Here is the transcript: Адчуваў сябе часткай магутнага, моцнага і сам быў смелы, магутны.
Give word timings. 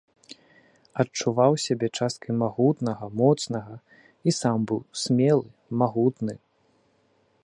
Адчуваў 1.01 1.53
сябе 1.65 1.87
часткай 1.99 2.33
магутнага, 2.43 3.05
моцнага 3.21 3.75
і 4.31 4.35
сам 4.39 4.57
быў 4.71 4.81
смелы, 5.03 5.49
магутны. 5.83 6.35